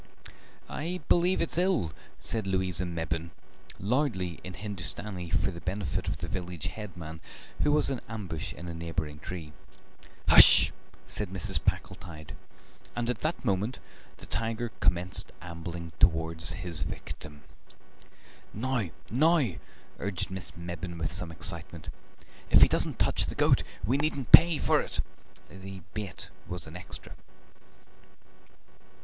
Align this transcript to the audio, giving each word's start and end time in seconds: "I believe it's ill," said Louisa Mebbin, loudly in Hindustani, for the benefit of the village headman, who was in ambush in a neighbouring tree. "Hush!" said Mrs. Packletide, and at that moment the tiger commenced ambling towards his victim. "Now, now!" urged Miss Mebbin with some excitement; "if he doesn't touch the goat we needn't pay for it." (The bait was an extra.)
"I 0.67 0.99
believe 1.09 1.41
it's 1.43 1.59
ill," 1.59 1.93
said 2.19 2.47
Louisa 2.47 2.87
Mebbin, 2.87 3.29
loudly 3.79 4.39
in 4.43 4.55
Hindustani, 4.55 5.29
for 5.29 5.51
the 5.51 5.61
benefit 5.61 6.07
of 6.07 6.17
the 6.17 6.27
village 6.27 6.65
headman, 6.69 7.21
who 7.61 7.71
was 7.71 7.91
in 7.91 8.01
ambush 8.09 8.51
in 8.51 8.67
a 8.67 8.73
neighbouring 8.73 9.19
tree. 9.19 9.53
"Hush!" 10.27 10.71
said 11.05 11.29
Mrs. 11.29 11.63
Packletide, 11.63 12.35
and 12.95 13.11
at 13.11 13.19
that 13.19 13.45
moment 13.45 13.77
the 14.17 14.25
tiger 14.25 14.71
commenced 14.79 15.33
ambling 15.39 15.91
towards 15.99 16.53
his 16.53 16.81
victim. 16.81 17.43
"Now, 18.55 18.89
now!" 19.11 19.51
urged 19.99 20.31
Miss 20.31 20.57
Mebbin 20.57 20.97
with 20.97 21.11
some 21.11 21.31
excitement; 21.31 21.89
"if 22.49 22.63
he 22.63 22.67
doesn't 22.67 22.97
touch 22.97 23.27
the 23.27 23.35
goat 23.35 23.61
we 23.85 23.97
needn't 23.97 24.31
pay 24.31 24.57
for 24.57 24.81
it." 24.81 24.99
(The 25.47 25.83
bait 25.93 26.31
was 26.47 26.65
an 26.65 26.75
extra.) 26.75 27.13